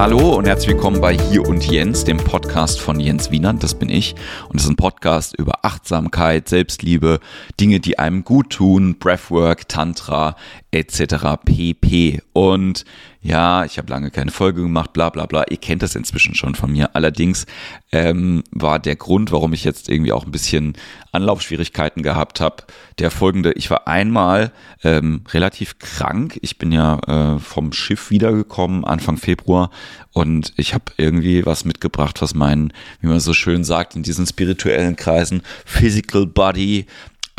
Hallo 0.00 0.34
und 0.34 0.46
herzlich 0.46 0.70
willkommen 0.70 1.02
bei 1.02 1.14
Hier 1.14 1.46
und 1.46 1.62
Jens, 1.70 2.04
dem 2.04 2.16
Podcast 2.16 2.80
von 2.80 2.98
Jens 2.98 3.30
Wienand, 3.30 3.62
das 3.62 3.74
bin 3.74 3.90
ich. 3.90 4.14
Und 4.48 4.56
es 4.56 4.64
ist 4.64 4.70
ein 4.70 4.76
Podcast 4.76 5.36
über 5.36 5.58
Achtsamkeit, 5.60 6.48
Selbstliebe, 6.48 7.20
Dinge, 7.60 7.80
die 7.80 7.98
einem 7.98 8.24
gut 8.24 8.48
tun, 8.48 8.98
Breathwork, 8.98 9.68
Tantra, 9.68 10.36
etc. 10.72 11.36
pp. 11.44 12.22
Und 12.32 12.84
ja, 13.22 13.64
ich 13.64 13.76
habe 13.76 13.90
lange 13.90 14.10
keine 14.10 14.30
Folge 14.30 14.62
gemacht, 14.62 14.92
bla 14.92 15.10
bla 15.10 15.26
bla. 15.26 15.44
Ihr 15.50 15.58
kennt 15.58 15.82
das 15.82 15.94
inzwischen 15.94 16.34
schon 16.34 16.54
von 16.54 16.72
mir. 16.72 16.94
Allerdings 16.94 17.44
ähm, 17.92 18.44
war 18.50 18.78
der 18.78 18.96
Grund, 18.96 19.30
warum 19.30 19.52
ich 19.52 19.64
jetzt 19.64 19.88
irgendwie 19.90 20.12
auch 20.12 20.24
ein 20.24 20.30
bisschen 20.30 20.74
Anlaufschwierigkeiten 21.12 22.02
gehabt 22.02 22.40
habe, 22.40 22.64
der 22.98 23.10
folgende. 23.10 23.52
Ich 23.52 23.68
war 23.70 23.88
einmal 23.88 24.52
ähm, 24.82 25.22
relativ 25.32 25.78
krank. 25.78 26.38
Ich 26.40 26.56
bin 26.56 26.72
ja 26.72 27.34
äh, 27.34 27.38
vom 27.38 27.72
Schiff 27.72 28.10
wiedergekommen 28.10 28.84
Anfang 28.84 29.18
Februar 29.18 29.70
und 30.12 30.54
ich 30.56 30.72
habe 30.72 30.84
irgendwie 30.96 31.44
was 31.44 31.64
mitgebracht, 31.64 32.22
was 32.22 32.34
mein, 32.34 32.72
wie 33.00 33.08
man 33.08 33.20
so 33.20 33.34
schön 33.34 33.64
sagt, 33.64 33.96
in 33.96 34.02
diesen 34.02 34.26
spirituellen 34.26 34.96
Kreisen, 34.96 35.42
Physical 35.66 36.26
Body 36.26 36.86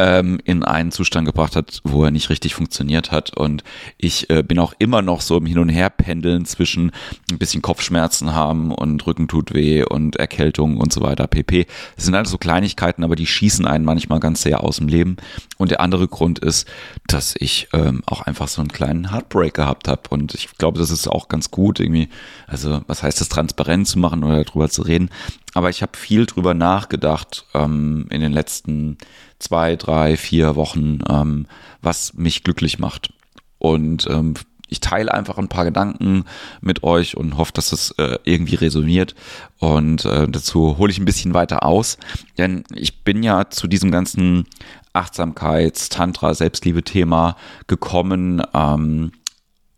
ähm, 0.01 0.39
in 0.45 0.63
einen 0.63 0.91
Zustand 0.91 1.27
gebracht 1.27 1.55
hat, 1.55 1.79
wo 1.83 2.03
er 2.03 2.11
nicht 2.11 2.29
richtig 2.31 2.55
funktioniert 2.55 3.11
hat. 3.11 3.37
Und 3.37 3.63
ich 3.97 4.29
äh, 4.31 4.41
bin 4.41 4.57
auch 4.57 4.73
immer 4.79 5.03
noch 5.03 5.21
so 5.21 5.37
im 5.37 5.45
Hin- 5.45 5.59
und 5.59 5.69
Herpendeln 5.69 6.45
zwischen 6.45 6.91
ein 7.29 7.37
bisschen 7.37 7.61
Kopfschmerzen 7.61 8.33
haben 8.33 8.71
und 8.71 9.05
Rücken 9.05 9.27
tut 9.27 9.53
weh 9.53 9.83
und 9.83 10.15
Erkältung 10.15 10.77
und 10.77 10.91
so 10.91 11.01
weiter, 11.01 11.27
pp. 11.27 11.67
Das 11.95 12.05
sind 12.05 12.15
alles 12.15 12.31
so 12.31 12.39
Kleinigkeiten, 12.39 13.03
aber 13.03 13.15
die 13.15 13.27
schießen 13.27 13.67
einen 13.67 13.85
manchmal 13.85 14.19
ganz 14.19 14.41
sehr 14.41 14.63
aus 14.63 14.77
dem 14.77 14.87
Leben. 14.87 15.17
Und 15.57 15.69
der 15.69 15.81
andere 15.81 16.07
Grund 16.07 16.39
ist, 16.39 16.67
dass 17.05 17.35
ich 17.37 17.67
ähm, 17.73 18.01
auch 18.07 18.21
einfach 18.21 18.47
so 18.47 18.61
einen 18.61 18.71
kleinen 18.71 19.11
Heartbreak 19.11 19.53
gehabt 19.53 19.87
habe. 19.87 20.01
Und 20.09 20.33
ich 20.33 20.57
glaube, 20.57 20.79
das 20.79 20.89
ist 20.89 21.07
auch 21.07 21.27
ganz 21.27 21.51
gut, 21.51 21.79
irgendwie, 21.79 22.09
also 22.47 22.81
was 22.87 23.03
heißt 23.03 23.21
das, 23.21 23.29
transparent 23.29 23.87
zu 23.87 23.99
machen 23.99 24.23
oder 24.23 24.43
darüber 24.43 24.69
zu 24.69 24.81
reden. 24.81 25.09
Aber 25.53 25.69
ich 25.69 25.81
habe 25.81 25.97
viel 25.97 26.25
drüber 26.25 26.53
nachgedacht 26.53 27.45
ähm, 27.53 28.07
in 28.09 28.21
den 28.21 28.31
letzten 28.31 28.97
zwei, 29.39 29.75
drei, 29.75 30.17
vier 30.17 30.55
Wochen, 30.55 30.99
ähm, 31.09 31.47
was 31.81 32.13
mich 32.13 32.43
glücklich 32.43 32.79
macht. 32.79 33.13
Und 33.57 34.07
ähm, 34.09 34.35
ich 34.71 34.79
teile 34.79 35.13
einfach 35.13 35.37
ein 35.37 35.49
paar 35.49 35.65
Gedanken 35.65 36.23
mit 36.61 36.83
euch 36.83 37.17
und 37.17 37.37
hoffe, 37.37 37.51
dass 37.53 37.73
es 37.73 37.91
äh, 37.97 38.17
irgendwie 38.23 38.55
resoniert. 38.55 39.15
Und 39.59 40.05
äh, 40.05 40.27
dazu 40.29 40.77
hole 40.77 40.91
ich 40.91 40.97
ein 40.97 41.05
bisschen 41.05 41.33
weiter 41.33 41.65
aus, 41.65 41.97
denn 42.37 42.63
ich 42.73 43.03
bin 43.03 43.21
ja 43.21 43.49
zu 43.49 43.67
diesem 43.67 43.91
ganzen 43.91 44.45
Achtsamkeits-, 44.93 45.89
Tantra-, 45.89 46.33
Selbstliebe-Thema 46.33 47.35
gekommen. 47.67 48.41
Ähm, 48.53 49.11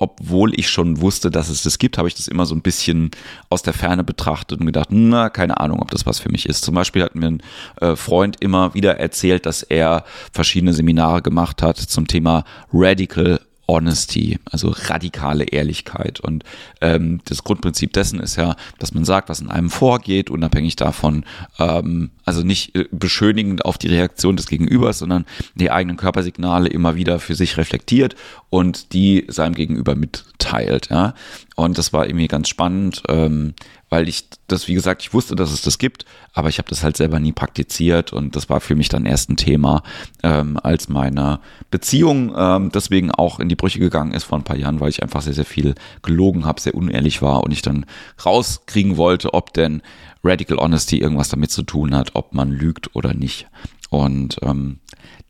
obwohl 0.03 0.53
ich 0.59 0.69
schon 0.69 0.99
wusste, 0.99 1.31
dass 1.31 1.47
es 1.47 1.63
das 1.63 1.77
gibt, 1.77 1.97
habe 1.97 2.09
ich 2.09 2.15
das 2.15 2.27
immer 2.27 2.45
so 2.45 2.53
ein 2.53 2.61
bisschen 2.61 3.11
aus 3.49 3.63
der 3.63 3.71
Ferne 3.71 4.03
betrachtet 4.03 4.59
und 4.59 4.65
gedacht, 4.65 4.89
na, 4.91 5.29
keine 5.29 5.61
Ahnung, 5.61 5.79
ob 5.79 5.91
das 5.91 6.05
was 6.05 6.19
für 6.19 6.29
mich 6.29 6.45
ist. 6.45 6.65
Zum 6.65 6.75
Beispiel 6.75 7.03
hat 7.03 7.15
mir 7.15 7.27
ein 7.27 7.43
äh, 7.79 7.95
Freund 7.95 8.35
immer 8.41 8.73
wieder 8.73 8.99
erzählt, 8.99 9.45
dass 9.45 9.63
er 9.63 10.03
verschiedene 10.33 10.73
Seminare 10.73 11.21
gemacht 11.21 11.61
hat 11.61 11.77
zum 11.77 12.05
Thema 12.05 12.43
Radical 12.73 13.39
Honesty, 13.67 14.39
also 14.49 14.73
radikale 14.75 15.45
Ehrlichkeit. 15.45 16.19
Und 16.19 16.43
ähm, 16.81 17.21
das 17.25 17.43
Grundprinzip 17.43 17.93
dessen 17.93 18.19
ist 18.19 18.35
ja, 18.35 18.55
dass 18.79 18.93
man 18.93 19.05
sagt, 19.05 19.29
was 19.29 19.39
in 19.39 19.49
einem 19.49 19.69
vorgeht, 19.69 20.29
unabhängig 20.29 20.75
davon, 20.75 21.25
ähm, 21.59 22.11
also 22.25 22.43
nicht 22.43 22.75
äh, 22.75 22.85
beschönigend 22.91 23.63
auf 23.65 23.77
die 23.77 23.87
Reaktion 23.87 24.35
des 24.35 24.47
Gegenübers, 24.47 24.99
sondern 24.99 25.25
die 25.55 25.71
eigenen 25.71 25.97
Körpersignale 25.97 26.67
immer 26.67 26.95
wieder 26.95 27.19
für 27.19 27.35
sich 27.35 27.57
reflektiert 27.57 28.15
und 28.49 28.93
die 28.93 29.25
seinem 29.29 29.55
Gegenüber 29.55 29.95
mitteilt. 29.95 30.89
Ja? 30.89 31.13
Und 31.55 31.77
das 31.77 31.93
war 31.93 32.05
irgendwie 32.05 32.27
ganz 32.27 32.49
spannend, 32.49 33.03
ähm, 33.07 33.53
weil 33.93 34.09
ich 34.09 34.27
das, 34.47 34.67
wie 34.67 34.73
gesagt, 34.73 35.03
ich 35.03 35.13
wusste, 35.13 35.35
dass 35.35 35.51
es 35.51 35.61
das 35.61 35.77
gibt, 35.77 36.05
aber 36.33 36.49
ich 36.49 36.57
habe 36.57 36.67
das 36.67 36.81
halt 36.81 36.97
selber 36.97 37.19
nie 37.19 37.31
praktiziert 37.31 38.11
und 38.11 38.35
das 38.35 38.49
war 38.49 38.59
für 38.59 38.73
mich 38.73 38.89
dann 38.89 39.05
erst 39.05 39.29
ein 39.29 39.37
Thema, 39.37 39.83
ähm, 40.23 40.57
als 40.63 40.89
meine 40.89 41.39
Beziehung 41.69 42.33
ähm, 42.35 42.71
deswegen 42.73 43.11
auch 43.11 43.39
in 43.39 43.49
die 43.49 43.55
Brüche 43.55 43.77
gegangen 43.77 44.13
ist 44.13 44.23
vor 44.23 44.39
ein 44.39 44.43
paar 44.43 44.57
Jahren, 44.57 44.79
weil 44.79 44.89
ich 44.89 45.03
einfach 45.03 45.21
sehr, 45.21 45.35
sehr 45.35 45.45
viel 45.45 45.75
gelogen 46.01 46.43
habe, 46.43 46.59
sehr 46.59 46.73
unehrlich 46.73 47.21
war 47.21 47.43
und 47.43 47.51
ich 47.51 47.61
dann 47.61 47.85
rauskriegen 48.25 48.97
wollte, 48.97 49.35
ob 49.35 49.53
denn 49.53 49.83
Radical 50.23 50.57
Honesty 50.57 50.97
irgendwas 50.97 51.29
damit 51.29 51.51
zu 51.51 51.61
tun 51.61 51.95
hat, 51.95 52.15
ob 52.15 52.33
man 52.33 52.49
lügt 52.49 52.95
oder 52.95 53.13
nicht. 53.13 53.45
Und 53.91 54.37
ähm, 54.41 54.79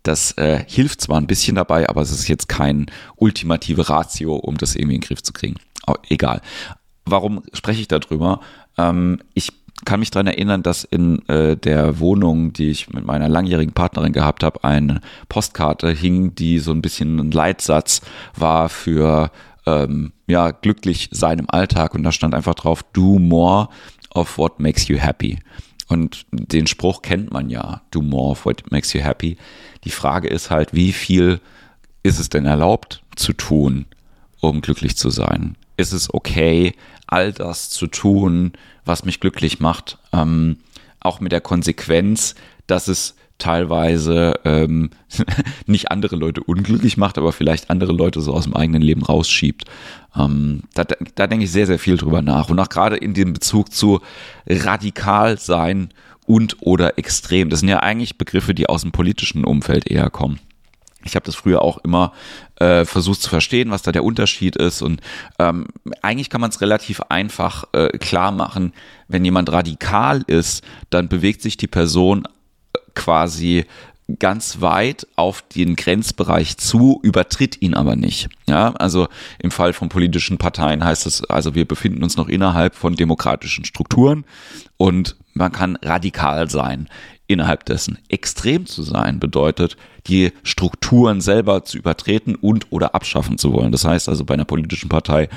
das 0.03 0.37
äh, 0.37 0.63
hilft 0.65 1.01
zwar 1.01 1.17
ein 1.19 1.27
bisschen 1.27 1.57
dabei, 1.57 1.89
aber 1.89 1.99
es 1.99 2.11
ist 2.11 2.29
jetzt 2.29 2.47
kein 2.47 2.85
ultimative 3.17 3.89
Ratio, 3.89 4.35
um 4.35 4.55
das 4.55 4.77
irgendwie 4.77 4.95
in 4.95 5.01
den 5.01 5.07
Griff 5.09 5.21
zu 5.21 5.33
kriegen. 5.33 5.55
Aber 5.85 5.99
egal. 6.07 6.41
Warum 7.05 7.43
spreche 7.53 7.81
ich 7.81 7.87
darüber? 7.87 8.39
Ähm, 8.77 9.19
ich 9.33 9.51
kann 9.85 9.99
mich 9.99 10.11
daran 10.11 10.27
erinnern, 10.27 10.63
dass 10.63 10.83
in 10.83 11.27
äh, 11.27 11.57
der 11.57 11.99
Wohnung, 11.99 12.53
die 12.53 12.69
ich 12.69 12.89
mit 12.91 13.05
meiner 13.05 13.27
langjährigen 13.27 13.73
Partnerin 13.73 14.13
gehabt 14.13 14.43
habe, 14.43 14.63
eine 14.63 15.01
Postkarte 15.29 15.89
hing, 15.89 16.35
die 16.35 16.59
so 16.59 16.71
ein 16.71 16.81
bisschen 16.81 17.19
ein 17.19 17.31
Leitsatz 17.31 18.01
war 18.35 18.69
für 18.69 19.31
ähm, 19.65 20.13
ja 20.27 20.51
glücklich 20.51 21.09
sein 21.11 21.39
im 21.39 21.49
Alltag 21.49 21.95
und 21.95 22.03
da 22.03 22.11
stand 22.11 22.33
einfach 22.33 22.55
drauf: 22.55 22.83
Do 22.93 23.19
more 23.19 23.69
of 24.13 24.37
what 24.37 24.59
makes 24.59 24.87
you 24.87 24.97
happy. 24.97 25.39
Und 25.89 26.25
den 26.31 26.67
Spruch 26.67 27.01
kennt 27.01 27.31
man 27.31 27.49
ja: 27.49 27.81
Do 27.91 28.01
more 28.01 28.31
of 28.31 28.45
what 28.45 28.71
makes 28.71 28.93
you 28.93 29.01
happy. 29.01 29.37
Die 29.83 29.91
Frage 29.91 30.27
ist 30.27 30.49
halt, 30.49 30.73
wie 30.73 30.93
viel 30.93 31.39
ist 32.03 32.19
es 32.19 32.29
denn 32.29 32.45
erlaubt 32.45 33.03
zu 33.15 33.33
tun, 33.33 33.85
um 34.39 34.61
glücklich 34.61 34.97
zu 34.97 35.09
sein? 35.09 35.57
Ist 35.77 35.91
es 35.91 36.13
okay, 36.13 36.73
all 37.07 37.31
das 37.31 37.69
zu 37.69 37.87
tun, 37.87 38.53
was 38.85 39.05
mich 39.05 39.19
glücklich 39.19 39.59
macht. 39.59 39.97
Ähm, 40.11 40.57
auch 40.99 41.19
mit 41.19 41.31
der 41.31 41.41
Konsequenz, 41.41 42.35
dass 42.67 42.87
es 42.87 43.15
teilweise 43.37 44.33
ähm, 44.45 44.91
nicht 45.65 45.91
andere 45.91 46.15
Leute 46.15 46.41
unglücklich 46.43 46.97
macht, 46.97 47.17
aber 47.17 47.33
vielleicht 47.33 47.69
andere 47.69 47.91
Leute 47.91 48.21
so 48.21 48.33
aus 48.33 48.45
dem 48.45 48.55
eigenen 48.55 48.81
Leben 48.81 49.03
rausschiebt. 49.03 49.65
Ähm, 50.15 50.63
da, 50.73 50.85
da 51.15 51.27
denke 51.27 51.45
ich 51.45 51.51
sehr, 51.51 51.67
sehr 51.67 51.79
viel 51.79 51.97
drüber 51.97 52.21
nach. 52.21 52.49
Und 52.49 52.59
auch 52.59 52.69
gerade 52.69 52.95
in 52.95 53.13
dem 53.13 53.33
Bezug 53.33 53.73
zu 53.73 54.01
radikal 54.47 55.37
sein 55.39 55.89
und 56.25 56.57
oder 56.61 56.97
extrem. 56.97 57.49
Das 57.49 57.59
sind 57.59 57.69
ja 57.69 57.79
eigentlich 57.79 58.17
Begriffe, 58.17 58.53
die 58.53 58.69
aus 58.69 58.81
dem 58.81 58.91
politischen 58.91 59.43
Umfeld 59.43 59.89
eher 59.89 60.09
kommen. 60.09 60.39
Ich 61.03 61.15
habe 61.15 61.25
das 61.25 61.35
früher 61.35 61.61
auch 61.61 61.77
immer 61.79 62.13
äh, 62.55 62.85
versucht 62.85 63.21
zu 63.21 63.29
verstehen, 63.29 63.71
was 63.71 63.81
da 63.81 63.91
der 63.91 64.03
Unterschied 64.03 64.55
ist. 64.55 64.81
Und 64.81 65.01
ähm, 65.39 65.67
eigentlich 66.01 66.29
kann 66.29 66.41
man 66.41 66.49
es 66.49 66.61
relativ 66.61 67.01
einfach 67.09 67.65
äh, 67.73 67.97
klar 67.97 68.31
machen. 68.31 68.73
Wenn 69.07 69.25
jemand 69.25 69.51
radikal 69.51 70.23
ist, 70.27 70.63
dann 70.89 71.09
bewegt 71.09 71.41
sich 71.41 71.57
die 71.57 71.67
Person 71.67 72.25
äh, 72.25 72.79
quasi 72.95 73.65
ganz 74.19 74.61
weit 74.61 75.07
auf 75.15 75.41
den 75.41 75.75
Grenzbereich 75.75 76.57
zu, 76.57 76.99
übertritt 77.03 77.61
ihn 77.61 77.73
aber 77.73 77.95
nicht. 77.95 78.29
Ja, 78.47 78.73
also 78.73 79.07
im 79.39 79.51
Fall 79.51 79.73
von 79.73 79.89
politischen 79.89 80.37
Parteien 80.37 80.83
heißt 80.83 81.05
es, 81.05 81.23
also 81.25 81.55
wir 81.55 81.65
befinden 81.65 82.03
uns 82.03 82.17
noch 82.17 82.27
innerhalb 82.27 82.75
von 82.75 82.95
demokratischen 82.95 83.65
Strukturen 83.65 84.25
und 84.77 85.15
man 85.33 85.51
kann 85.51 85.77
radikal 85.81 86.49
sein 86.49 86.89
innerhalb 87.33 87.65
dessen. 87.65 87.97
Extrem 88.09 88.65
zu 88.65 88.83
sein 88.83 89.19
bedeutet, 89.19 89.77
die 90.07 90.31
Strukturen 90.43 91.21
selber 91.21 91.65
zu 91.65 91.77
übertreten 91.77 92.35
und 92.35 92.71
oder 92.71 92.95
abschaffen 92.95 93.37
zu 93.37 93.53
wollen. 93.53 93.71
Das 93.71 93.85
heißt 93.85 94.09
also 94.09 94.25
bei 94.25 94.33
einer 94.33 94.45
politischen 94.45 94.89
Partei 94.89 95.29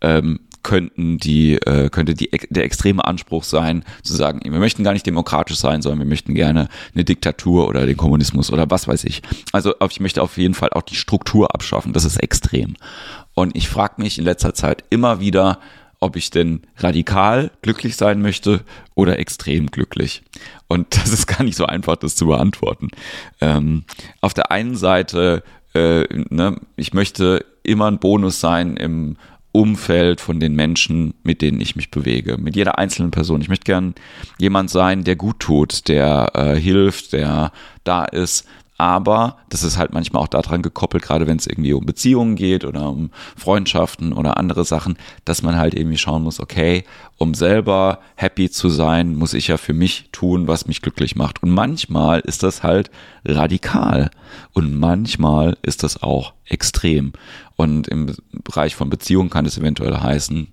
ähm, 0.00 0.40
könnten 0.62 1.18
die, 1.18 1.54
äh, 1.54 1.88
könnte 1.88 2.14
die, 2.14 2.30
der 2.50 2.64
extreme 2.64 3.04
Anspruch 3.04 3.44
sein, 3.44 3.84
zu 4.02 4.14
sagen, 4.14 4.40
wir 4.44 4.58
möchten 4.58 4.84
gar 4.84 4.92
nicht 4.92 5.06
demokratisch 5.06 5.56
sein, 5.56 5.82
sondern 5.82 6.00
wir 6.00 6.06
möchten 6.06 6.34
gerne 6.34 6.68
eine 6.94 7.04
Diktatur 7.04 7.68
oder 7.68 7.86
den 7.86 7.96
Kommunismus 7.96 8.52
oder 8.52 8.70
was 8.70 8.86
weiß 8.86 9.04
ich. 9.04 9.22
Also 9.52 9.74
ich 9.88 10.00
möchte 10.00 10.22
auf 10.22 10.36
jeden 10.36 10.54
Fall 10.54 10.70
auch 10.72 10.82
die 10.82 10.96
Struktur 10.96 11.54
abschaffen. 11.54 11.92
Das 11.92 12.04
ist 12.04 12.22
extrem. 12.22 12.76
Und 13.34 13.56
ich 13.56 13.68
frage 13.68 13.94
mich 14.02 14.18
in 14.18 14.24
letzter 14.24 14.54
Zeit 14.54 14.84
immer 14.90 15.20
wieder, 15.20 15.58
ob 16.00 16.16
ich 16.16 16.30
denn 16.30 16.62
radikal 16.78 17.50
glücklich 17.62 17.96
sein 17.96 18.22
möchte 18.22 18.64
oder 18.94 19.18
extrem 19.18 19.66
glücklich. 19.66 20.22
Und 20.66 20.96
das 20.96 21.12
ist 21.12 21.26
gar 21.26 21.44
nicht 21.44 21.56
so 21.56 21.66
einfach, 21.66 21.96
das 21.96 22.16
zu 22.16 22.26
beantworten. 22.26 22.88
Ähm, 23.40 23.84
auf 24.20 24.34
der 24.34 24.50
einen 24.50 24.76
Seite, 24.76 25.42
äh, 25.74 26.04
ne, 26.30 26.60
ich 26.76 26.94
möchte 26.94 27.44
immer 27.62 27.86
ein 27.86 27.98
Bonus 27.98 28.40
sein 28.40 28.76
im 28.76 29.16
Umfeld 29.52 30.20
von 30.20 30.38
den 30.38 30.54
Menschen, 30.54 31.14
mit 31.24 31.42
denen 31.42 31.60
ich 31.60 31.74
mich 31.74 31.90
bewege, 31.90 32.38
mit 32.38 32.54
jeder 32.54 32.78
einzelnen 32.78 33.10
Person. 33.10 33.40
Ich 33.40 33.48
möchte 33.48 33.64
gern 33.64 33.94
jemand 34.38 34.70
sein, 34.70 35.02
der 35.02 35.16
gut 35.16 35.40
tut, 35.40 35.88
der 35.88 36.30
äh, 36.34 36.54
hilft, 36.54 37.12
der 37.12 37.52
da 37.82 38.04
ist, 38.04 38.46
aber 38.80 39.36
das 39.50 39.62
ist 39.62 39.76
halt 39.76 39.92
manchmal 39.92 40.22
auch 40.22 40.28
daran 40.28 40.62
gekoppelt, 40.62 41.02
gerade 41.02 41.26
wenn 41.26 41.36
es 41.36 41.46
irgendwie 41.46 41.74
um 41.74 41.84
Beziehungen 41.84 42.34
geht 42.34 42.64
oder 42.64 42.88
um 42.88 43.10
Freundschaften 43.36 44.14
oder 44.14 44.38
andere 44.38 44.64
Sachen, 44.64 44.96
dass 45.26 45.42
man 45.42 45.58
halt 45.58 45.74
irgendwie 45.74 45.98
schauen 45.98 46.22
muss, 46.22 46.40
okay, 46.40 46.84
um 47.18 47.34
selber 47.34 47.98
happy 48.14 48.48
zu 48.48 48.70
sein, 48.70 49.16
muss 49.16 49.34
ich 49.34 49.48
ja 49.48 49.58
für 49.58 49.74
mich 49.74 50.08
tun, 50.12 50.48
was 50.48 50.66
mich 50.66 50.80
glücklich 50.80 51.14
macht. 51.14 51.42
Und 51.42 51.50
manchmal 51.50 52.20
ist 52.20 52.42
das 52.42 52.62
halt 52.62 52.90
radikal 53.22 54.10
und 54.54 54.74
manchmal 54.74 55.58
ist 55.60 55.82
das 55.82 56.02
auch 56.02 56.32
extrem. 56.46 57.12
Und 57.56 57.86
im 57.86 58.14
Bereich 58.32 58.76
von 58.76 58.88
Beziehungen 58.88 59.28
kann 59.28 59.44
es 59.44 59.58
eventuell 59.58 59.94
heißen, 59.94 60.48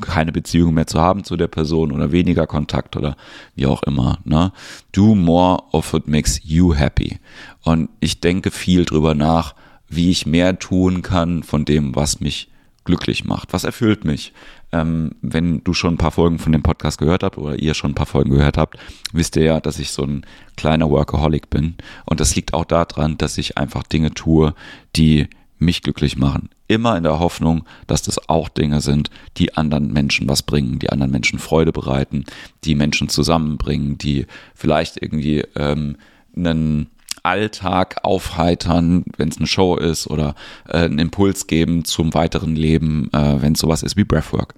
keine 0.00 0.32
Beziehung 0.32 0.74
mehr 0.74 0.86
zu 0.86 1.00
haben 1.00 1.24
zu 1.24 1.36
der 1.36 1.46
Person 1.46 1.92
oder 1.92 2.12
weniger 2.12 2.46
Kontakt 2.46 2.96
oder 2.96 3.16
wie 3.54 3.66
auch 3.66 3.82
immer. 3.84 4.18
Ne? 4.24 4.52
Do 4.92 5.14
more 5.14 5.62
of 5.72 5.92
what 5.92 6.08
makes 6.08 6.40
you 6.44 6.74
happy. 6.74 7.18
Und 7.62 7.90
ich 8.00 8.20
denke 8.20 8.50
viel 8.50 8.84
drüber 8.84 9.14
nach, 9.14 9.54
wie 9.88 10.10
ich 10.10 10.26
mehr 10.26 10.58
tun 10.58 11.02
kann 11.02 11.42
von 11.42 11.64
dem, 11.64 11.94
was 11.94 12.20
mich 12.20 12.50
glücklich 12.84 13.24
macht. 13.24 13.52
Was 13.52 13.64
erfüllt 13.64 14.04
mich? 14.04 14.32
Ähm, 14.72 15.12
wenn 15.22 15.62
du 15.64 15.72
schon 15.72 15.94
ein 15.94 15.98
paar 15.98 16.10
Folgen 16.10 16.38
von 16.38 16.52
dem 16.52 16.62
Podcast 16.62 16.98
gehört 16.98 17.22
habt 17.22 17.38
oder 17.38 17.58
ihr 17.58 17.74
schon 17.74 17.92
ein 17.92 17.94
paar 17.94 18.06
Folgen 18.06 18.30
gehört 18.30 18.58
habt, 18.58 18.76
wisst 19.12 19.36
ihr 19.36 19.44
ja, 19.44 19.60
dass 19.60 19.78
ich 19.78 19.90
so 19.90 20.02
ein 20.02 20.26
kleiner 20.56 20.90
Workaholic 20.90 21.50
bin. 21.50 21.76
Und 22.04 22.20
das 22.20 22.34
liegt 22.34 22.52
auch 22.52 22.64
daran, 22.64 23.16
dass 23.16 23.38
ich 23.38 23.56
einfach 23.56 23.84
Dinge 23.84 24.12
tue, 24.12 24.54
die 24.96 25.28
mich 25.58 25.82
glücklich 25.82 26.16
machen. 26.16 26.50
Immer 26.66 26.96
in 26.96 27.02
der 27.02 27.18
Hoffnung, 27.18 27.64
dass 27.86 28.02
das 28.02 28.28
auch 28.28 28.48
Dinge 28.48 28.80
sind, 28.80 29.10
die 29.36 29.54
anderen 29.54 29.92
Menschen 29.92 30.28
was 30.28 30.42
bringen, 30.42 30.78
die 30.78 30.90
anderen 30.90 31.12
Menschen 31.12 31.38
Freude 31.38 31.72
bereiten, 31.72 32.24
die 32.64 32.74
Menschen 32.74 33.08
zusammenbringen, 33.08 33.98
die 33.98 34.26
vielleicht 34.54 35.00
irgendwie 35.02 35.44
ähm, 35.56 35.96
einen 36.34 36.88
Alltag 37.22 37.96
aufheitern, 38.02 39.04
wenn 39.16 39.28
es 39.28 39.38
eine 39.38 39.46
Show 39.46 39.76
ist 39.76 40.06
oder 40.06 40.34
äh, 40.68 40.78
einen 40.78 40.98
Impuls 40.98 41.46
geben 41.46 41.84
zum 41.84 42.12
weiteren 42.14 42.54
Leben, 42.54 43.08
äh, 43.12 43.40
wenn 43.40 43.54
es 43.54 43.60
sowas 43.60 43.82
ist 43.82 43.96
wie 43.96 44.04
Breathwork. 44.04 44.54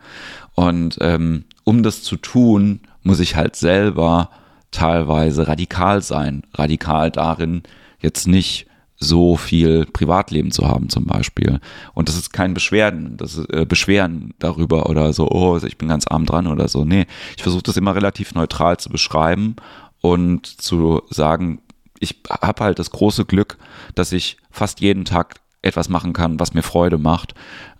Und 0.54 0.98
ähm, 1.00 1.44
um 1.64 1.82
das 1.82 2.02
zu 2.02 2.16
tun, 2.16 2.80
muss 3.02 3.20
ich 3.20 3.36
halt 3.36 3.56
selber 3.56 4.30
teilweise 4.72 5.46
radikal 5.46 6.02
sein. 6.02 6.42
Radikal 6.54 7.10
darin, 7.10 7.62
jetzt 8.00 8.26
nicht 8.26 8.66
so 8.98 9.36
viel 9.36 9.86
Privatleben 9.86 10.50
zu 10.50 10.66
haben 10.66 10.88
zum 10.88 11.04
Beispiel. 11.04 11.60
Und 11.94 12.08
das 12.08 12.16
ist 12.16 12.32
kein 12.32 12.54
Beschwerden, 12.54 13.16
das 13.16 13.36
ist, 13.36 13.52
äh, 13.52 13.66
Beschweren 13.66 14.34
darüber 14.38 14.88
oder 14.88 15.12
so, 15.12 15.30
oh, 15.30 15.58
ich 15.58 15.78
bin 15.78 15.88
ganz 15.88 16.06
arm 16.06 16.26
dran 16.26 16.46
oder 16.46 16.68
so. 16.68 16.84
Nee, 16.84 17.06
ich 17.36 17.42
versuche 17.42 17.62
das 17.62 17.76
immer 17.76 17.94
relativ 17.94 18.34
neutral 18.34 18.78
zu 18.78 18.88
beschreiben 18.88 19.56
und 20.00 20.46
zu 20.46 21.02
sagen, 21.10 21.60
ich 22.00 22.20
habe 22.28 22.64
halt 22.64 22.78
das 22.78 22.90
große 22.90 23.24
Glück, 23.24 23.58
dass 23.94 24.12
ich 24.12 24.36
fast 24.50 24.80
jeden 24.80 25.04
Tag 25.04 25.40
etwas 25.62 25.88
machen 25.88 26.12
kann, 26.12 26.40
was 26.40 26.54
mir 26.54 26.62
Freude 26.62 26.98
macht. 26.98 27.34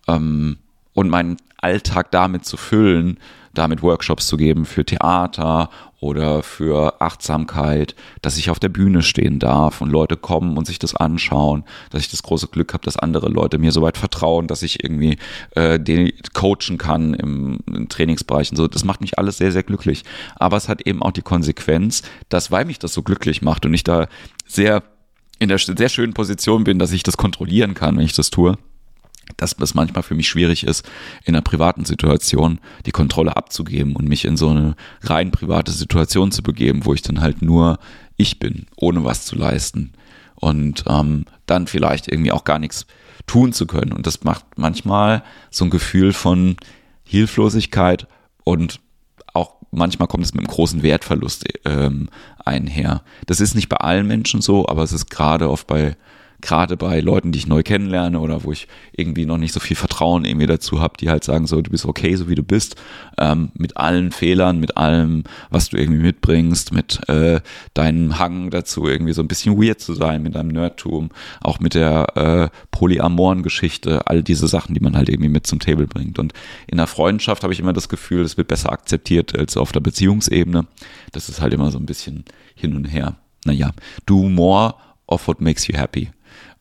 Ähm, 0.09 0.59
und 0.97 1.11
meinen 1.11 1.37
Alltag 1.59 2.11
damit 2.11 2.45
zu 2.45 2.57
füllen, 2.57 3.19
damit 3.55 3.83
Workshops 3.83 4.27
zu 4.27 4.37
geben 4.37 4.65
für 4.65 4.85
Theater 4.85 5.71
oder 6.01 6.43
für 6.43 7.01
Achtsamkeit, 7.01 7.95
dass 8.21 8.37
ich 8.37 8.51
auf 8.51 8.59
der 8.59 8.69
Bühne 8.69 9.03
stehen 9.03 9.39
darf 9.39 9.81
und 9.81 9.91
Leute 9.91 10.17
kommen 10.17 10.57
und 10.57 10.67
sich 10.67 10.79
das 10.79 10.95
anschauen, 10.95 11.65
dass 11.91 12.03
ich 12.03 12.11
das 12.11 12.23
große 12.23 12.49
Glück 12.49 12.75
habe, 12.75 12.85
dass 12.85 12.97
andere 12.97 13.29
Leute 13.29 13.59
mir 13.59 13.73
so 13.73 13.83
weit 13.83 13.97
vertrauen, 13.97 14.47
dass 14.47 14.63
ich 14.63 14.83
irgendwie 14.85 15.19
äh, 15.55 15.79
den 15.79 16.13
coachen 16.35 16.79
kann 16.79 17.15
im, 17.15 17.59
im 17.67 17.89
Trainingsbereich 17.89 18.51
und 18.51 18.57
so. 18.57 18.69
Das 18.69 18.85
macht 18.85 19.01
mich 19.01 19.19
alles 19.19 19.39
sehr, 19.39 19.53
sehr 19.53 19.63
glücklich. 19.63 20.05
Aber 20.37 20.57
es 20.57 20.69
hat 20.69 20.83
eben 20.87 21.03
auch 21.03 21.13
die 21.13 21.23
Konsequenz, 21.23 22.03
dass 22.29 22.51
weil 22.51 22.67
mich 22.67 22.79
das 22.79 22.93
so 22.93 23.03
glücklich 23.03 23.43
macht 23.43 23.65
und 23.65 23.75
ich 23.75 23.85
da 23.85 24.07
sehr 24.47 24.83
in 25.39 25.49
der 25.49 25.59
sehr 25.59 25.91
schönen 25.91 26.15
Position 26.15 26.65
bin, 26.65 26.79
dass 26.79 26.93
ich 26.93 27.03
das 27.03 27.19
kontrollieren 27.19 27.75
kann, 27.75 27.97
wenn 27.97 28.05
ich 28.05 28.15
das 28.15 28.31
tue, 28.31 28.57
dass 29.37 29.57
es 29.59 29.75
manchmal 29.75 30.03
für 30.03 30.15
mich 30.15 30.29
schwierig 30.29 30.65
ist, 30.65 30.89
in 31.25 31.35
einer 31.35 31.43
privaten 31.43 31.85
Situation 31.85 32.61
die 32.87 32.93
Kontrolle 32.93 33.37
abzugeben 33.37 33.97
und 33.97 34.09
mich 34.09 34.25
in 34.25 34.37
so 34.37 34.51
eine 34.51 34.77
rein 35.03 35.31
private 35.31 35.73
Situation 35.73 36.33
zu 36.33 36.43
begeben, 36.43 36.85
wo 36.85 36.95
ich 36.95 37.03
dann 37.03 37.21
halt 37.21 37.43
nur 37.43 37.79
ich 38.17 38.39
bin, 38.39 38.67
ohne 38.77 39.05
was 39.05 39.27
zu 39.27 39.37
leisten 39.37 39.93
und 40.37 40.85
ähm, 40.87 41.25
dann 41.47 41.67
vielleicht 41.67 42.11
irgendwie 42.11 42.33
auch 42.33 42.45
gar 42.45 42.59
nichts 42.59 42.87
tun 43.27 43.53
zu 43.53 43.67
können. 43.67 43.93
Und 43.93 44.07
das 44.07 44.25
macht 44.25 44.45
manchmal 44.57 45.23
so 45.51 45.65
ein 45.65 45.71
Gefühl 45.71 46.13
von 46.13 46.57
Hilflosigkeit 47.05 48.07
und 48.45 48.81
auch 49.33 49.57
manchmal 49.71 50.09
kommt 50.09 50.25
es 50.25 50.35
mit 50.35 50.45
einem 50.45 50.55
großen 50.55 50.83
Wertverlust 50.83 51.45
ähm, 51.65 52.09
einher. 52.45 53.03
Das 53.27 53.41
ist 53.41 53.55
nicht 53.55 53.69
bei 53.69 53.77
allen 53.77 54.07
Menschen 54.07 54.41
so, 54.41 54.69
aber 54.69 54.83
es 54.83 54.93
ist 54.93 55.11
gerade 55.11 55.51
oft 55.51 55.67
bei 55.67 55.97
gerade 56.41 56.77
bei 56.77 57.01
Leuten, 57.01 57.33
die 57.33 57.39
ich 57.39 57.47
neu 57.47 57.63
kennenlerne 57.63 58.21
oder 58.21 58.45
wo 58.45 58.53
ich 58.53 58.69
irgendwie 58.93 59.27
noch 59.27 59.39
nicht 59.39 59.53
so 59.53 59.61
viel 59.61 59.77
Vertrauen 59.77 60.25
irgendwie 60.25 60.47
dazu 60.47 60.81
habe, 60.81 60.95
die 60.99 61.11
halt 61.11 61.25
sagen 61.25 61.47
so, 61.47 61.61
du 61.63 61.71
bist 61.71 61.87
okay, 61.87 62.15
so 62.17 62.29
wie 62.29 62.35
du 62.35 62.43
bist, 62.43 62.77
ähm, 63.19 63.51
mit 63.55 63.77
allen 63.77 64.13
Fehlern, 64.13 64.61
mit 64.61 64.77
allem, 64.77 65.25
was 65.51 65.69
du 65.69 65.77
irgendwie 65.77 66.03
mitbringst, 66.03 66.73
mit 66.73 67.09
äh, 67.09 67.41
deinem 67.75 68.19
Hang 68.19 68.51
dazu, 68.51 68.87
irgendwie 68.87 69.13
so 69.13 69.23
ein 69.23 69.29
bisschen 69.29 69.61
weird 69.61 69.81
zu 69.81 69.95
sein, 69.95 70.23
mit 70.23 70.35
deinem 70.35 70.49
Nerdtum, 70.49 71.11
auch 71.41 71.61
mit 71.61 71.75
der 71.75 72.17
äh, 72.17 72.57
polyamoren 72.71 73.43
Geschichte, 73.43 74.07
all 74.07 74.23
diese 74.23 74.49
Sachen, 74.49 74.75
die 74.75 74.81
man 74.81 74.97
halt 74.97 75.09
irgendwie 75.09 75.31
mit 75.31 75.47
zum 75.47 75.59
Table 75.59 75.87
bringt. 75.87 76.19
Und 76.19 76.33
in 76.67 76.79
der 76.79 76.87
Freundschaft 76.87 77.43
habe 77.43 77.53
ich 77.53 77.61
immer 77.61 77.73
das 77.73 77.89
Gefühl, 77.89 78.23
es 78.23 78.37
wird 78.37 78.49
besser 78.49 78.73
akzeptiert 78.73 79.37
als 79.39 79.57
auf 79.57 79.73
der 79.73 79.81
Beziehungsebene. 79.81 80.67
Das 81.13 81.29
ist 81.29 81.41
halt 81.41 81.55
immer 81.55 81.71
so 81.71 81.79
ein 81.79 81.87
bisschen 81.87 82.25
hin 82.55 82.77
und 82.77 82.85
her. 82.85 83.17
Naja, 83.45 83.71
do 84.07 84.29
more 84.29 84.75
of 85.07 85.29
what 85.29 85.41
makes 85.41 85.69
you 85.69 85.77
happy. 85.77 86.11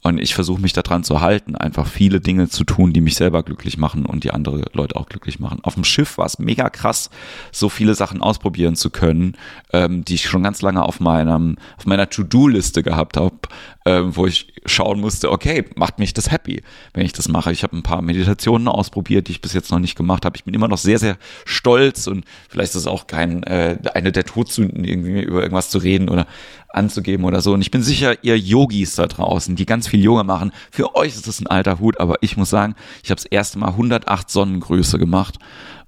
Und 0.06 0.20
ich 0.20 0.36
versuche 0.36 0.62
mich 0.62 0.72
daran 0.72 1.04
zu 1.04 1.22
halten, 1.22 1.56
einfach 1.56 1.88
viele 1.88 2.22
Dinge 2.22 2.48
zu 2.48 2.64
tun, 2.64 2.94
die 2.94 3.02
mich 3.02 3.16
selber 3.16 3.42
glücklich 3.42 3.80
machen 3.80 4.06
und 4.06 4.24
die 4.24 4.30
andere 4.30 4.66
Leute 4.72 4.98
auch 4.98 5.08
glücklich 5.08 5.40
machen. 5.40 5.62
Auf 5.64 5.74
dem 5.74 5.84
Schiff 5.84 6.20
war 6.20 6.28
es 6.28 6.38
mega 6.38 6.70
krass, 6.70 7.10
so 7.52 7.70
viele 7.70 7.96
Sachen 7.96 8.22
ausprobieren 8.22 8.76
zu 8.76 8.92
können, 8.92 9.34
ähm, 9.74 10.06
die 10.06 10.14
ich 10.14 10.30
schon 10.30 10.44
ganz 10.44 10.62
lange 10.62 10.84
auf 10.84 11.00
meinem, 11.00 11.58
auf 11.78 11.88
meiner 11.88 12.08
To-Do-Liste 12.08 12.84
gehabt 12.84 13.18
habe, 13.18 13.36
ähm, 13.88 14.16
wo 14.16 14.28
ich 14.28 14.54
schauen 14.68 15.00
musste, 15.00 15.32
okay, 15.32 15.66
macht 15.76 15.98
mich 15.98 16.14
das 16.14 16.32
happy, 16.32 16.62
wenn 16.94 17.06
ich 17.06 17.14
das 17.14 17.28
mache. 17.28 17.52
Ich 17.52 17.64
habe 17.64 17.76
ein 17.76 17.82
paar 17.82 18.04
Meditationen 18.04 18.68
ausprobiert, 18.68 19.28
die 19.28 19.32
ich 19.32 19.42
bis 19.42 19.54
jetzt 19.54 19.72
noch 19.72 19.80
nicht 19.80 19.96
gemacht 19.96 20.24
habe. 20.24 20.38
Ich 20.38 20.44
bin 20.44 20.54
immer 20.54 20.68
noch 20.68 20.78
sehr, 20.78 21.00
sehr 21.00 21.18
stolz 21.46 22.06
und 22.06 22.26
vielleicht 22.48 22.72
ist 22.72 22.82
es 22.82 22.88
auch 22.88 23.08
kein 23.08 23.42
äh, 23.42 23.80
eine 23.96 24.12
der 24.12 24.26
Todsünden, 24.26 24.84
irgendwie 24.84 25.22
über 25.22 25.42
irgendwas 25.42 25.72
zu 25.72 25.80
reden 25.80 26.10
oder 26.10 26.28
anzugeben 26.76 27.26
oder 27.26 27.42
so. 27.42 27.54
Und 27.54 27.62
ich 27.62 27.72
bin 27.72 27.82
sicher, 27.82 28.24
ihr 28.24 28.38
Yogis 28.38 28.96
da 28.96 29.08
draußen, 29.08 29.56
die 29.56 29.66
ganz 29.66 29.88
viel 29.88 30.04
Yoga 30.04 30.24
machen, 30.24 30.52
für 30.72 30.96
euch 30.96 31.16
ist 31.16 31.28
das 31.28 31.40
ein 31.40 31.48
alter 31.48 31.80
Hut, 31.80 32.00
aber 32.00 32.16
ich 32.22 32.38
muss 32.38 32.50
sagen, 32.50 32.76
ich 33.04 33.10
habe 33.10 33.22
das 33.22 33.26
erste 33.26 33.60
Mal 33.60 33.70
108 33.70 34.30
Sonnengrüße 34.30 35.00
gemacht 35.00 35.40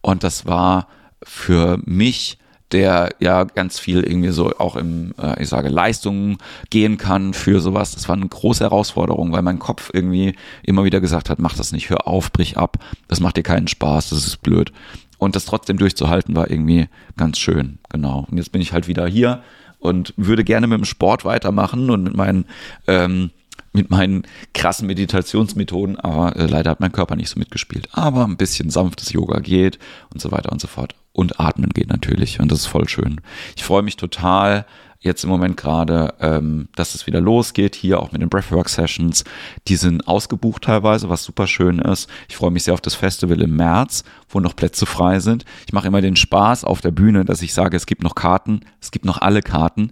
und 0.02 0.24
das 0.24 0.46
war 0.46 0.88
für 1.24 1.80
mich 1.86 2.38
der 2.72 3.12
ja 3.20 3.46
ganz 3.46 3.80
viel 3.80 4.04
irgendwie 4.04 4.32
so 4.32 4.52
auch 4.58 4.76
im, 4.76 5.14
äh, 5.18 5.42
ich 5.42 5.50
sage, 5.50 5.70
Leistungen 5.70 6.38
gehen 6.70 6.98
kann 6.98 7.34
für 7.34 7.62
sowas. 7.62 7.94
Das 7.94 8.10
war 8.10 8.16
eine 8.16 8.28
große 8.28 8.64
Herausforderung, 8.64 9.32
weil 9.32 9.42
mein 9.42 9.60
Kopf 9.60 9.90
irgendwie 9.94 10.36
immer 10.64 10.84
wieder 10.84 11.00
gesagt 11.00 11.30
hat, 11.30 11.40
mach 11.40 11.56
das 11.56 11.72
nicht, 11.72 11.90
hör 11.90 12.08
auf, 12.08 12.32
brich 12.32 12.58
ab, 12.58 12.78
das 13.08 13.20
macht 13.20 13.38
dir 13.38 13.44
keinen 13.44 13.68
Spaß, 13.68 14.10
das 14.10 14.28
ist 14.28 14.42
blöd. 14.42 14.74
Und 15.18 15.36
das 15.36 15.46
trotzdem 15.46 15.78
durchzuhalten 15.78 16.36
war 16.36 16.52
irgendwie 16.52 16.90
ganz 17.16 17.40
schön, 17.40 17.80
genau. 17.90 18.28
Und 18.30 18.38
jetzt 18.38 18.52
bin 18.52 18.62
ich 18.62 18.74
halt 18.74 18.88
wieder 18.88 19.08
hier 19.08 19.42
und 19.80 20.14
würde 20.18 20.44
gerne 20.44 20.68
mit 20.68 20.78
dem 20.78 20.86
Sport 20.86 21.26
weitermachen 21.26 21.90
und 21.90 22.04
mit 22.04 22.16
meinen 22.16 22.46
ähm, 22.88 23.32
mit 23.74 23.92
meinen 23.92 24.24
krassen 24.54 24.88
Meditationsmethoden, 24.88 25.98
aber 25.98 26.36
äh, 26.36 26.48
leider 26.48 26.72
hat 26.72 26.80
mein 26.80 26.92
Körper 26.92 27.16
nicht 27.16 27.30
so 27.30 27.40
mitgespielt. 27.40 27.88
Aber 27.92 28.26
ein 28.26 28.38
bisschen 28.38 28.70
sanftes 28.70 29.12
Yoga 29.12 29.40
geht 29.40 29.78
und 30.12 30.20
so 30.20 30.32
weiter 30.32 30.52
und 30.52 30.60
so 30.60 30.68
fort. 30.68 30.96
Und 31.14 31.40
Atmen 31.40 31.70
geht 31.70 31.90
natürlich 31.90 32.40
und 32.40 32.52
das 32.52 32.62
ist 32.62 32.66
voll 32.66 32.90
schön. 32.90 33.22
Ich 33.56 33.64
freue 33.64 33.84
mich 33.84 33.96
total 33.96 34.66
jetzt 35.00 35.24
im 35.24 35.30
Moment 35.30 35.58
gerade, 35.58 36.14
ähm, 36.20 36.70
dass 36.76 36.96
es 36.96 37.08
wieder 37.08 37.22
losgeht, 37.22 37.76
hier 37.76 38.00
auch 38.00 38.12
mit 38.12 38.22
den 38.22 38.30
Breathwork 38.30 38.70
Sessions. 38.70 39.24
Die 39.68 39.76
sind 39.76 40.08
ausgebucht 40.08 40.64
teilweise, 40.64 41.10
was 41.10 41.24
super 41.24 41.48
schön 41.48 41.80
ist. 41.80 42.10
Ich 42.30 42.38
freue 42.38 42.52
mich 42.52 42.64
sehr 42.64 42.74
auf 42.74 42.82
das 42.82 42.96
Festival 42.96 43.42
im 43.42 43.56
März, 43.56 44.04
wo 44.30 44.40
noch 44.40 44.56
Plätze 44.56 44.86
frei 44.86 45.20
sind. 45.20 45.46
Ich 45.66 45.74
mache 45.74 45.88
immer 45.88 46.02
den 46.02 46.16
Spaß 46.16 46.64
auf 46.64 46.82
der 46.82 46.92
Bühne, 46.92 47.26
dass 47.26 47.42
ich 47.42 47.54
sage, 47.54 47.78
es 47.78 47.86
gibt 47.86 48.04
noch 48.04 48.16
Karten, 48.16 48.62
es 48.82 48.92
gibt 48.92 49.06
noch 49.06 49.22
alle 49.22 49.42
Karten. 49.42 49.92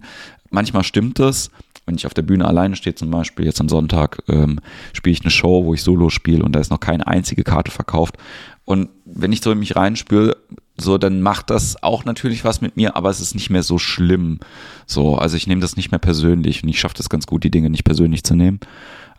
Manchmal 0.50 0.84
stimmt 0.84 1.20
es, 1.20 1.50
wenn 1.86 1.94
ich 1.94 2.06
auf 2.06 2.14
der 2.14 2.22
Bühne 2.22 2.46
alleine 2.46 2.76
stehe, 2.76 2.94
zum 2.94 3.10
Beispiel 3.10 3.46
jetzt 3.46 3.60
am 3.60 3.68
Sonntag, 3.68 4.18
ähm, 4.28 4.60
spiele 4.92 5.12
ich 5.12 5.22
eine 5.22 5.30
Show, 5.30 5.64
wo 5.64 5.74
ich 5.74 5.82
Solo 5.82 6.10
spiele 6.10 6.44
und 6.44 6.52
da 6.52 6.60
ist 6.60 6.70
noch 6.70 6.80
keine 6.80 7.06
einzige 7.06 7.44
Karte 7.44 7.70
verkauft. 7.70 8.16
Und 8.64 8.88
wenn 9.04 9.32
ich 9.32 9.40
so 9.40 9.52
in 9.52 9.60
mich 9.60 9.76
reinspüre, 9.76 10.36
so, 10.78 10.98
dann 10.98 11.22
macht 11.22 11.50
das 11.50 11.82
auch 11.82 12.04
natürlich 12.04 12.44
was 12.44 12.60
mit 12.60 12.76
mir, 12.76 12.96
aber 12.96 13.10
es 13.10 13.20
ist 13.20 13.34
nicht 13.34 13.50
mehr 13.50 13.62
so 13.62 13.78
schlimm. 13.78 14.40
So, 14.86 15.16
also 15.16 15.36
ich 15.36 15.46
nehme 15.46 15.60
das 15.60 15.76
nicht 15.76 15.90
mehr 15.90 15.98
persönlich 15.98 16.62
und 16.62 16.68
ich 16.68 16.78
schaffe 16.78 16.96
das 16.96 17.08
ganz 17.08 17.26
gut, 17.26 17.44
die 17.44 17.50
Dinge 17.50 17.70
nicht 17.70 17.84
persönlich 17.84 18.24
zu 18.24 18.34
nehmen. 18.34 18.60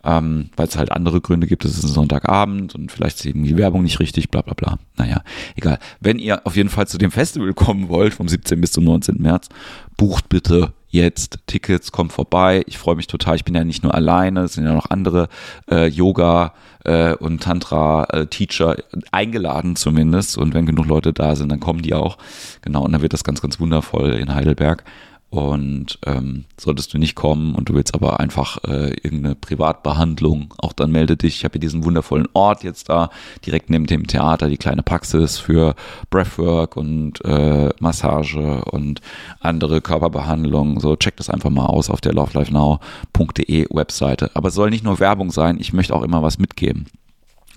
Ähm, 0.04 0.50
weil 0.56 0.68
es 0.68 0.78
halt 0.78 0.92
andere 0.92 1.20
Gründe 1.20 1.48
gibt, 1.48 1.64
es 1.64 1.76
ist 1.76 1.82
ein 1.82 1.88
Sonntagabend 1.88 2.76
und 2.76 2.92
vielleicht 2.92 3.18
ist 3.18 3.26
eben 3.26 3.42
die 3.42 3.56
Werbung 3.56 3.82
nicht 3.82 3.98
richtig, 3.98 4.30
bla 4.30 4.42
bla 4.42 4.54
bla. 4.54 4.78
Naja, 4.96 5.22
egal. 5.56 5.80
Wenn 5.98 6.20
ihr 6.20 6.46
auf 6.46 6.54
jeden 6.54 6.68
Fall 6.68 6.86
zu 6.86 6.98
dem 6.98 7.10
Festival 7.10 7.52
kommen 7.52 7.88
wollt, 7.88 8.14
vom 8.14 8.28
17. 8.28 8.60
bis 8.60 8.70
zum 8.70 8.84
19. 8.84 9.16
März, 9.20 9.48
bucht 9.96 10.28
bitte 10.28 10.72
jetzt 10.90 11.38
Tickets, 11.46 11.92
kommt 11.92 12.12
vorbei. 12.12 12.62
Ich 12.66 12.78
freue 12.78 12.96
mich 12.96 13.06
total. 13.06 13.36
Ich 13.36 13.44
bin 13.44 13.54
ja 13.54 13.64
nicht 13.64 13.82
nur 13.82 13.94
alleine, 13.94 14.42
es 14.42 14.54
sind 14.54 14.64
ja 14.64 14.72
noch 14.72 14.90
andere 14.90 15.28
äh, 15.70 15.86
Yoga 15.86 16.54
äh, 16.84 17.14
und 17.14 17.42
Tantra-Teacher 17.42 18.78
äh, 18.78 18.82
eingeladen 19.12 19.76
zumindest. 19.76 20.38
Und 20.38 20.54
wenn 20.54 20.66
genug 20.66 20.86
Leute 20.86 21.12
da 21.12 21.36
sind, 21.36 21.50
dann 21.50 21.60
kommen 21.60 21.82
die 21.82 21.94
auch. 21.94 22.18
Genau, 22.62 22.84
und 22.84 22.92
dann 22.92 23.02
wird 23.02 23.12
das 23.12 23.24
ganz, 23.24 23.40
ganz 23.40 23.60
wundervoll 23.60 24.12
in 24.12 24.34
Heidelberg. 24.34 24.84
Und 25.30 25.98
ähm, 26.06 26.46
solltest 26.58 26.94
du 26.94 26.98
nicht 26.98 27.14
kommen 27.14 27.54
und 27.54 27.68
du 27.68 27.74
willst 27.74 27.94
aber 27.94 28.18
einfach 28.18 28.64
äh, 28.64 28.94
irgendeine 29.02 29.34
Privatbehandlung, 29.34 30.54
auch 30.56 30.72
dann 30.72 30.90
melde 30.90 31.18
dich. 31.18 31.36
Ich 31.36 31.44
habe 31.44 31.52
hier 31.52 31.60
diesen 31.60 31.84
wundervollen 31.84 32.28
Ort 32.32 32.64
jetzt 32.64 32.88
da, 32.88 33.10
direkt 33.44 33.68
neben 33.68 33.86
dem 33.86 34.06
Theater, 34.06 34.48
die 34.48 34.56
kleine 34.56 34.82
Praxis 34.82 35.38
für 35.38 35.74
Breathwork 36.08 36.78
und 36.78 37.22
äh, 37.26 37.68
Massage 37.78 38.64
und 38.64 39.02
andere 39.40 39.82
Körperbehandlungen. 39.82 40.80
So, 40.80 40.96
check 40.96 41.18
das 41.18 41.28
einfach 41.28 41.50
mal 41.50 41.66
aus 41.66 41.90
auf 41.90 42.00
der 42.00 42.14
lovelifenow.de 42.14 43.66
Webseite. 43.70 44.30
Aber 44.32 44.48
es 44.48 44.54
soll 44.54 44.70
nicht 44.70 44.84
nur 44.84 44.98
Werbung 44.98 45.30
sein, 45.30 45.58
ich 45.60 45.74
möchte 45.74 45.94
auch 45.94 46.02
immer 46.02 46.22
was 46.22 46.38
mitgeben. 46.38 46.86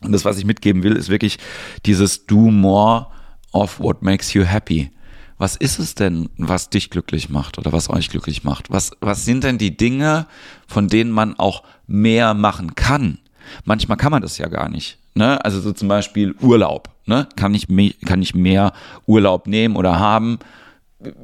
Und 0.03 0.11
das, 0.11 0.25
was 0.25 0.37
ich 0.37 0.43
mitgeben 0.45 0.83
will, 0.83 0.97
ist 0.97 1.07
wirklich 1.07 1.37
dieses 1.85 2.25
Do 2.25 2.51
more 2.51 3.07
of 3.53 3.79
what 3.79 4.01
makes 4.01 4.33
you 4.33 4.43
happy 4.43 4.91
was 5.41 5.55
ist 5.55 5.79
es 5.79 5.95
denn, 5.95 6.29
was 6.37 6.69
dich 6.69 6.91
glücklich 6.91 7.29
macht 7.29 7.57
oder 7.57 7.73
was 7.73 7.89
euch 7.89 8.09
glücklich 8.09 8.43
macht? 8.43 8.69
Was, 8.69 8.91
was 9.01 9.25
sind 9.25 9.43
denn 9.43 9.57
die 9.57 9.75
Dinge, 9.75 10.27
von 10.67 10.87
denen 10.87 11.09
man 11.09 11.37
auch 11.39 11.63
mehr 11.87 12.35
machen 12.35 12.75
kann? 12.75 13.17
Manchmal 13.65 13.97
kann 13.97 14.11
man 14.11 14.21
das 14.21 14.37
ja 14.37 14.47
gar 14.49 14.69
nicht. 14.69 14.99
Ne? 15.15 15.43
Also 15.43 15.59
so 15.59 15.73
zum 15.73 15.87
Beispiel 15.87 16.35
Urlaub. 16.41 16.91
Ne? 17.07 17.27
Kann, 17.35 17.55
ich 17.55 17.69
mehr, 17.69 17.91
kann 18.05 18.21
ich 18.21 18.35
mehr 18.35 18.71
Urlaub 19.07 19.47
nehmen 19.47 19.77
oder 19.77 19.97
haben? 19.97 20.37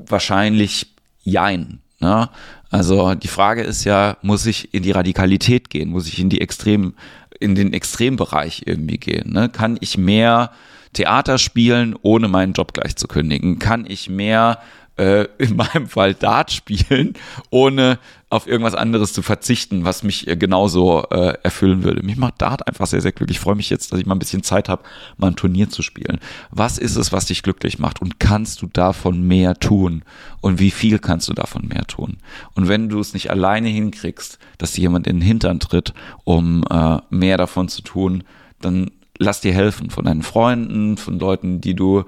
Wahrscheinlich 0.08 0.96
jein. 1.22 1.80
Ne? 2.00 2.28
Also 2.72 3.14
die 3.14 3.28
Frage 3.28 3.62
ist 3.62 3.84
ja, 3.84 4.18
muss 4.24 4.48
ich 4.48 4.74
in 4.74 4.82
die 4.82 4.92
Radikalität 4.92 5.70
gehen? 5.70 5.92
Muss 5.92 6.08
ich 6.08 6.18
in 6.18 6.32
die 6.32 6.42
Extrem, 6.42 6.96
in 7.40 7.54
den 7.54 7.72
Extrembereich 7.72 8.64
irgendwie 8.66 8.98
gehen? 8.98 9.32
Ne? 9.32 9.48
Kann 9.48 9.78
ich 9.80 9.96
mehr 9.96 10.50
Theater 10.98 11.38
spielen, 11.38 11.96
ohne 12.02 12.28
meinen 12.28 12.54
Job 12.54 12.74
gleich 12.74 12.96
zu 12.96 13.08
kündigen? 13.08 13.60
Kann 13.60 13.86
ich 13.88 14.10
mehr 14.10 14.60
äh, 14.98 15.28
in 15.38 15.56
meinem 15.56 15.88
Fall 15.88 16.16
Dart 16.16 16.52
spielen, 16.52 17.14
ohne 17.52 18.00
auf 18.30 18.48
irgendwas 18.48 18.74
anderes 18.74 19.14
zu 19.14 19.22
verzichten, 19.22 19.86
was 19.86 20.02
mich 20.02 20.28
äh, 20.28 20.36
genauso 20.36 21.04
äh, 21.12 21.38
erfüllen 21.44 21.84
würde. 21.84 22.02
Mich 22.04 22.18
macht 22.18 22.42
Dart 22.42 22.68
einfach 22.68 22.88
sehr, 22.88 23.02
sehr 23.02 23.12
glücklich. 23.12 23.38
Ich 23.38 23.42
freue 23.42 23.56
mich 23.56 23.70
jetzt, 23.70 23.92
dass 23.92 24.00
ich 24.00 24.08
mal 24.08 24.16
ein 24.16 24.20
bisschen 24.20 24.42
Zeit 24.42 24.70
habe, 24.70 24.82
mal 25.18 25.28
ein 25.28 25.36
Turnier 25.36 25.70
zu 25.70 25.84
spielen. 25.84 26.20
Was 26.50 26.80
ist 26.80 26.96
es, 26.96 27.12
was 27.12 27.26
dich 27.26 27.44
glücklich 27.44 27.78
macht? 27.78 28.02
Und 28.02 28.20
kannst 28.20 28.64
du 28.64 28.68
davon 28.68 29.22
mehr 29.22 29.54
tun? 29.54 30.04
Und 30.42 30.60
wie 30.60 30.72
viel 30.72 30.98
kannst 30.98 31.30
du 31.30 31.34
davon 31.34 31.68
mehr 31.68 31.86
tun? 31.86 32.18
Und 32.56 32.68
wenn 32.68 32.90
du 32.90 33.00
es 33.00 33.14
nicht 33.14 33.30
alleine 33.30 33.70
hinkriegst, 33.70 34.40
dass 34.58 34.76
jemand 34.76 35.06
in 35.06 35.18
den 35.20 35.26
Hintern 35.26 35.60
tritt, 35.60 35.94
um 36.24 36.66
äh, 36.70 36.98
mehr 37.12 37.38
davon 37.38 37.70
zu 37.70 37.84
tun, 37.84 38.24
dann 38.60 38.90
lass 39.20 39.42
dir 39.42 39.54
helfen 39.54 39.90
von 39.90 40.06
deinen 40.06 40.22
Freunden, 40.22 40.98
von 40.98 41.20
Leuten, 41.20 41.62
die 41.62 41.76
du, 41.76 42.04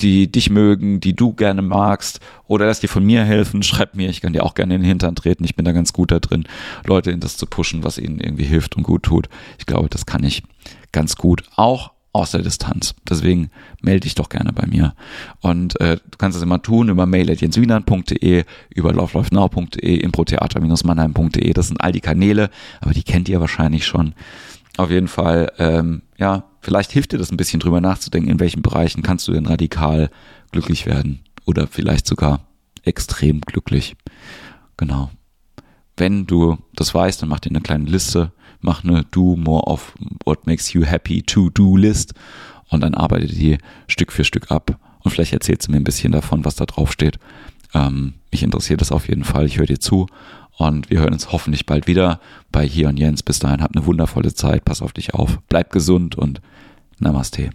die 0.00 0.30
dich 0.30 0.50
mögen, 0.50 1.00
die 1.00 1.14
du 1.14 1.32
gerne 1.32 1.62
magst, 1.62 2.20
oder 2.46 2.66
lass 2.66 2.80
dir 2.80 2.88
von 2.88 3.04
mir 3.04 3.24
helfen, 3.24 3.62
schreib 3.62 3.94
mir, 3.94 4.08
ich 4.08 4.20
kann 4.20 4.32
dir 4.32 4.44
auch 4.44 4.54
gerne 4.54 4.74
in 4.74 4.82
den 4.82 4.88
Hintern 4.88 5.14
treten, 5.14 5.44
ich 5.44 5.56
bin 5.56 5.64
da 5.64 5.72
ganz 5.72 5.92
gut 5.92 6.10
da 6.10 6.18
drin, 6.18 6.44
Leute 6.84 7.10
in 7.10 7.20
das 7.20 7.36
zu 7.36 7.46
pushen, 7.46 7.84
was 7.84 7.98
ihnen 7.98 8.20
irgendwie 8.20 8.44
hilft 8.44 8.76
und 8.76 8.82
gut 8.82 9.02
tut. 9.02 9.28
Ich 9.58 9.66
glaube, 9.66 9.88
das 9.88 10.06
kann 10.06 10.24
ich 10.24 10.42
ganz 10.92 11.16
gut, 11.16 11.42
auch 11.56 11.92
aus 12.16 12.30
der 12.30 12.40
Distanz. 12.40 12.94
Deswegen 13.06 13.50
melde 13.82 14.00
dich 14.00 14.14
doch 14.14 14.30
gerne 14.30 14.50
bei 14.54 14.66
mir. 14.66 14.94
Und 15.42 15.78
äh, 15.82 15.96
du 15.96 16.16
kannst 16.16 16.34
das 16.34 16.42
immer 16.42 16.62
tun 16.62 16.88
über 16.88 17.04
mail.jenswienern.de, 17.04 18.44
über 18.74 18.92
lovelifenow.de, 18.94 19.96
improtheater-mannheim.de. 19.98 21.52
Das 21.52 21.68
sind 21.68 21.82
all 21.82 21.92
die 21.92 22.00
Kanäle, 22.00 22.48
aber 22.80 22.94
die 22.94 23.02
kennt 23.02 23.28
ihr 23.28 23.40
wahrscheinlich 23.40 23.84
schon 23.84 24.14
auf 24.76 24.90
jeden 24.90 25.08
Fall, 25.08 25.52
ähm, 25.58 26.02
ja, 26.18 26.44
vielleicht 26.60 26.92
hilft 26.92 27.12
dir 27.12 27.18
das 27.18 27.30
ein 27.30 27.36
bisschen 27.36 27.60
drüber 27.60 27.80
nachzudenken, 27.80 28.30
in 28.30 28.40
welchen 28.40 28.62
Bereichen 28.62 29.02
kannst 29.02 29.26
du 29.28 29.32
denn 29.32 29.46
radikal 29.46 30.10
glücklich 30.52 30.86
werden 30.86 31.20
oder 31.44 31.66
vielleicht 31.66 32.06
sogar 32.06 32.46
extrem 32.82 33.40
glücklich. 33.40 33.96
Genau. 34.76 35.10
Wenn 35.96 36.26
du 36.26 36.58
das 36.74 36.94
weißt, 36.94 37.22
dann 37.22 37.28
mach 37.28 37.40
dir 37.40 37.50
eine 37.50 37.62
kleine 37.62 37.88
Liste, 37.88 38.32
mach 38.60 38.84
eine 38.84 39.04
Do 39.04 39.36
More 39.36 39.64
of 39.64 39.94
What 40.24 40.46
Makes 40.46 40.72
You 40.74 40.84
Happy 40.84 41.22
To 41.22 41.48
Do 41.50 41.76
List 41.76 42.14
und 42.68 42.82
dann 42.82 42.94
arbeite 42.94 43.26
die 43.26 43.58
Stück 43.86 44.12
für 44.12 44.24
Stück 44.24 44.50
ab 44.50 44.78
und 45.00 45.10
vielleicht 45.10 45.32
erzählst 45.32 45.68
du 45.68 45.72
mir 45.72 45.78
ein 45.78 45.84
bisschen 45.84 46.12
davon, 46.12 46.44
was 46.44 46.56
da 46.56 46.66
drauf 46.66 46.92
steht. 46.92 47.18
Ähm, 47.72 48.14
mich 48.30 48.42
interessiert 48.42 48.80
das 48.80 48.92
auf 48.92 49.08
jeden 49.08 49.24
Fall. 49.24 49.46
Ich 49.46 49.58
höre 49.58 49.66
dir 49.66 49.80
zu 49.80 50.06
und 50.56 50.90
wir 50.90 51.00
hören 51.00 51.12
uns 51.12 51.32
hoffentlich 51.32 51.66
bald 51.66 51.86
wieder 51.86 52.20
bei 52.50 52.66
Hier 52.66 52.88
und 52.88 52.98
Jens. 52.98 53.22
Bis 53.22 53.38
dahin, 53.38 53.62
habt 53.62 53.76
eine 53.76 53.86
wundervolle 53.86 54.34
Zeit. 54.34 54.64
Pass 54.64 54.82
auf 54.82 54.92
dich 54.92 55.14
auf. 55.14 55.38
Bleib 55.48 55.70
gesund 55.70 56.16
und 56.16 56.40
Namaste. 56.98 57.50